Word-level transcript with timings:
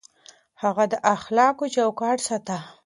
هغه 0.63 0.83
د 0.91 0.93
اخلاقو 1.15 1.65
چوکاټ 1.75 2.17
ساته. 2.27 2.57